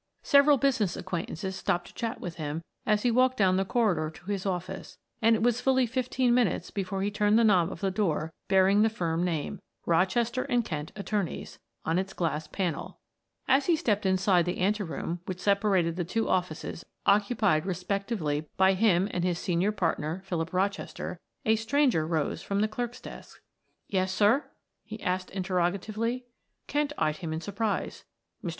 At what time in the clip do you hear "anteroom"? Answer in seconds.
14.59-15.19